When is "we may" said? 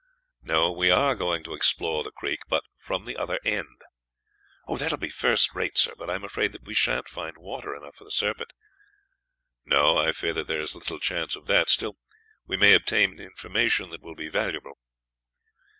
12.47-12.73